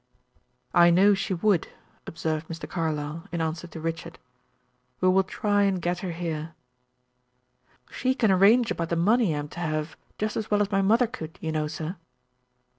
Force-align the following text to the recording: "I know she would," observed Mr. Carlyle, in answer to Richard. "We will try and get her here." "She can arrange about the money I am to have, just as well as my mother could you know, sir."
"I 0.73 0.89
know 0.89 1.13
she 1.13 1.35
would," 1.35 1.67
observed 2.07 2.47
Mr. 2.47 2.67
Carlyle, 2.67 3.25
in 3.31 3.39
answer 3.39 3.67
to 3.67 3.79
Richard. 3.79 4.17
"We 4.99 5.09
will 5.09 5.21
try 5.21 5.61
and 5.61 5.79
get 5.79 5.99
her 5.99 6.11
here." 6.11 6.55
"She 7.91 8.15
can 8.15 8.31
arrange 8.31 8.71
about 8.71 8.89
the 8.89 8.95
money 8.95 9.35
I 9.35 9.37
am 9.37 9.47
to 9.49 9.59
have, 9.59 9.95
just 10.17 10.35
as 10.37 10.49
well 10.49 10.63
as 10.63 10.71
my 10.71 10.81
mother 10.81 11.05
could 11.05 11.37
you 11.39 11.51
know, 11.51 11.67
sir." 11.67 11.97